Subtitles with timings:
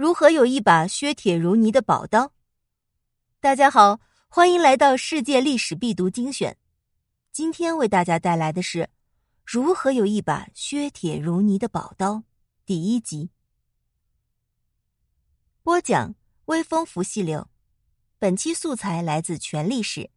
[0.00, 2.32] 如何有一把削铁如泥的宝刀？
[3.38, 6.56] 大家好，欢迎来到世界历史必读精选。
[7.30, 8.78] 今天为大家带来的是
[9.44, 12.14] 《如何有一把削铁如泥的宝刀》
[12.64, 13.28] 第一集。
[15.62, 16.14] 播讲：
[16.46, 17.50] 微风拂细柳。
[18.18, 20.08] 本期素材来自全历史。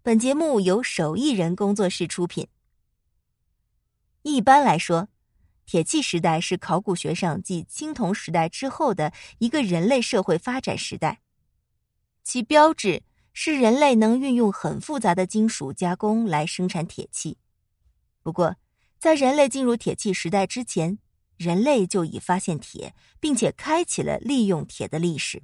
[0.00, 2.46] 本节目由手艺人工作室出品。
[4.22, 5.08] 一般来说，
[5.66, 11.20] 铁器时代是考古学上继青铜时代之后的一个人类社会发展时代，
[12.22, 17.38] 其标志是人类能运用很复杂的金属加工来生产铁器。
[18.22, 18.56] 不过，
[18.98, 20.98] 在人类进入铁器时代之前，
[21.36, 25.42] 人类就已发现铁，并且开启了利用铁的历史。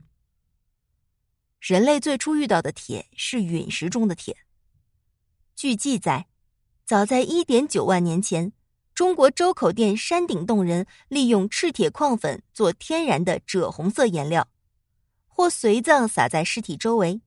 [1.59, 4.37] 人类最初遇到的铁是陨石中的铁。
[5.55, 6.27] 据记载，
[6.87, 8.53] 早在一点九万年前，
[9.01, 14.47] 中国周口店山顶洞人利用赤铁矿粉做天然的赭红色颜料，
[15.27, 17.23] 或随葬撒在尸体周围。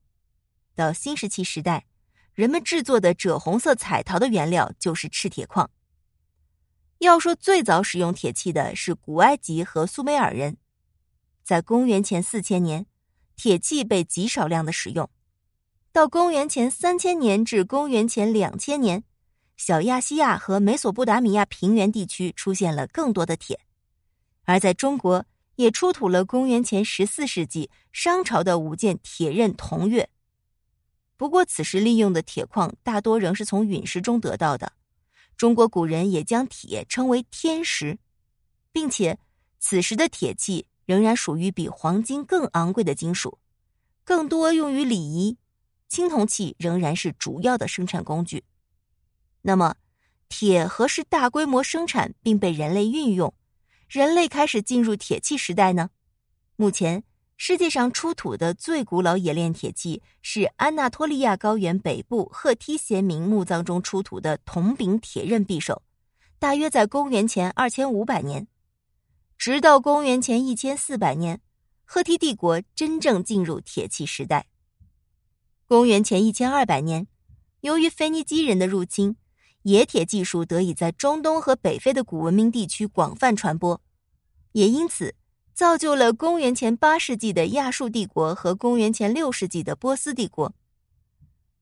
[0.75, 1.87] 到新石器时代，
[2.35, 5.71] 人们制作的赭红色彩陶的原料就是赤铁矿。
[6.99, 10.57] 要说最早使用铁器的是古埃及和苏美尔人，
[11.43, 12.85] 在公元前四千年，
[13.35, 15.09] 铁器被极少量的使用。
[15.91, 19.03] 到公元前三千年至公元前两千年，
[19.55, 23.59] 小亚细亚和美索不达米亚平原地区出现了更多的铁，
[24.43, 30.07] 而在中国也出土了公元前十四世纪商朝的五件铁刃铜钺。
[31.15, 34.73] 不过，此时利用的铁矿大多仍是从陨石中得到的。
[35.37, 37.97] 中国古人也将铁称为天石，
[38.71, 39.17] 并且
[39.59, 43.37] 此时的铁器仍然属于比黄金更昂贵的金属，
[44.03, 45.37] 更多用于礼仪。
[45.87, 48.43] 青铜器仍然是主要的生产工具。
[49.45, 49.75] 那么，
[50.29, 53.33] 铁何时大规模生产并被人类运用？
[53.89, 55.89] 人类开始进入铁器时代呢？
[56.55, 57.03] 目前，
[57.35, 65.83] 世界上出土的最古老冶炼铁器是安纳托利亚高原北部赫梯贤明墓葬中出土的铜柄铁刃匕首，
[66.39, 68.47] 大约在公元前二千五百年。
[69.37, 71.41] 直到公元前一千四百年，
[71.83, 74.45] 赫梯帝国真正进入铁器时代。
[75.67, 77.07] 公元前一千二百年，
[77.59, 79.17] 由于腓尼基人的入侵，
[79.63, 83.81] 冶铁技术得以在中东和北非的古文明地区广泛传播，
[84.51, 85.15] 也因此
[85.53, 90.53] 造就了公元前八世纪的亚述帝国和公元前六世纪的波斯帝国。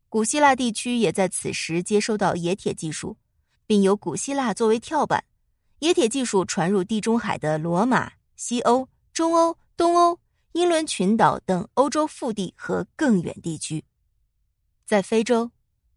[0.10, 3.16] 古希腊地区也在此时接收到冶铁技术，
[3.66, 5.24] 并由古希腊作为跳板，
[5.80, 10.20] 冶铁技术传入地中海的罗马、西欧、中欧、东欧、
[10.54, 13.84] 英伦群岛等欧洲腹地和更远地区。
[14.86, 15.52] 在非洲，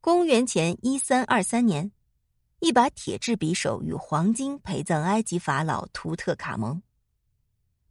[0.04, 1.90] 公元前一三二三年，
[2.60, 6.82] 一把铁制匕首与黄金陪葬埃及法老图特卡蒙；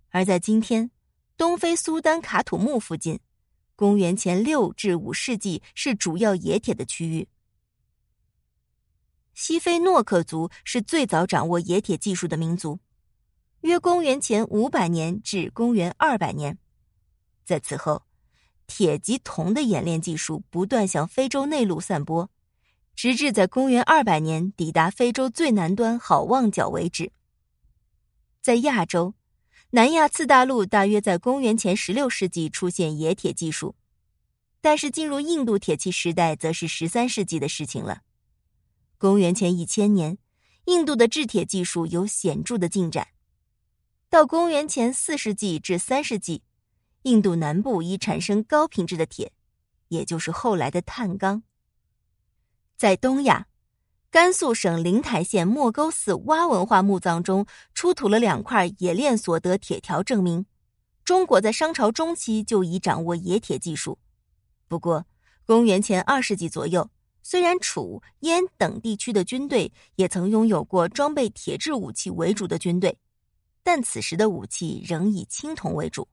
[0.10, 0.92] 而在今天，
[1.38, 3.20] 东非苏丹卡土木附近，
[3.76, 7.28] 公元前六至五世纪是主要冶铁的区域。
[9.34, 12.80] 西非诺克族是最早掌握冶铁技术的民族，
[13.62, 16.60] 约公元前五百年至公元二百年，
[17.44, 18.04] 在此后。
[18.68, 22.30] 铁及铜的冶炼技术不断向非洲内陆散播，
[22.96, 27.12] 直至在公元二百年抵达非洲最南端好望角为止。
[28.42, 29.14] 在亚洲，
[29.72, 33.76] 南亚次大陆大约在公元前十六世纪出现冶铁技术，
[34.62, 38.02] 但是进入印度铁器时代则是十三世纪的事情了。
[38.98, 40.18] 公元前一千年，
[40.66, 43.10] 印度的制铁技术有显著的进展，
[44.10, 46.44] 到公元前四世纪至三世纪。
[47.04, 49.32] 印度南部已产生高品质的铁，
[49.90, 51.44] 也就是后来的碳钢。
[52.78, 53.48] 在东亚，
[54.10, 60.46] 甘肃省灵台县莫沟寺洼文化墓葬中出土了两块冶炼所得铁条，证明
[61.04, 64.00] 中国在商朝中期就已掌握冶铁技术。
[64.68, 65.06] 不过，
[65.46, 66.90] 公元前二世纪左右，
[67.22, 72.98] 虽然楚、燕等地区的军队也曾拥有过装备铁制武器为主的军队，
[73.62, 76.08] 但此时的武器仍以青铜为主。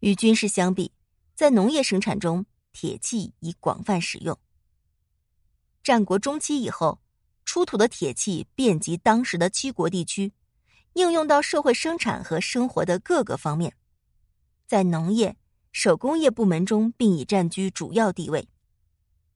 [0.00, 0.92] 与军事相比，
[1.34, 4.38] 在农业生产中，铁器已广泛使用。
[5.82, 7.00] 战国中期以后，
[7.44, 10.32] 出土的铁器遍及当时的七国地区，
[10.94, 13.76] 应用到社会生产和生活的各个方面，
[14.66, 15.36] 在农业、
[15.72, 18.48] 手工业部门中，并已占据主要地位。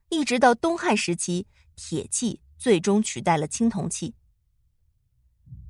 [0.08, 1.46] 一直到东汉时期，
[1.76, 4.14] 铁器最终取代了青铜器。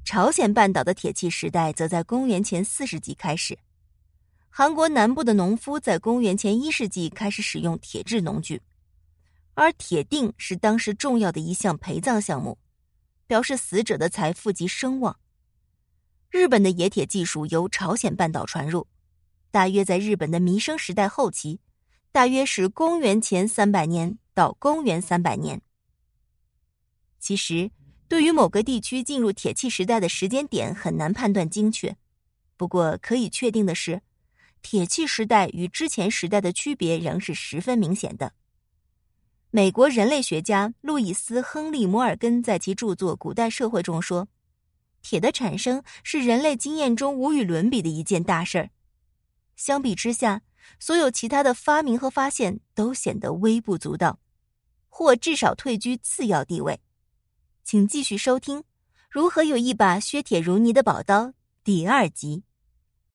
[0.04, 3.58] 朝鲜半岛的铁器时代，则在公元前四世纪开始。
[4.58, 8.60] 韩国南部的农夫在公元前一世纪开始使用铁制农具，
[9.54, 12.58] 而铁锭是当时重要的一项陪葬项目，
[13.28, 15.16] 表示死者的财富及声望。
[16.28, 18.88] 日本的冶铁技术由朝鲜半岛传入，
[19.52, 21.60] 大约在日本的弥生时代后期，
[22.10, 25.62] 大约是公元前三百年到公元三百年。
[27.20, 27.70] 其实，
[28.08, 31.96] 对于某个地区进入铁器时代的时间点很难判断精确，
[32.56, 34.02] 不过可以确定的是，
[34.62, 38.32] 铁器时代与之前时代的区别仍是十分明显的。
[39.50, 44.28] 美国人类学家路易斯·亨利·摩尔根在其著作《古代社会》中说。
[45.00, 48.70] 铁的产生是人类经验中无与伦比的一件大事儿。
[49.56, 50.42] 相比之下，
[50.78, 54.18] 所有其他的发明和发现都显得微不足道，
[54.88, 56.80] 或至少退居次要地位。
[57.64, 58.58] 请继续收听
[59.08, 61.26] 《如何有一把削铁如泥的宝刀》
[61.62, 62.42] 第二集。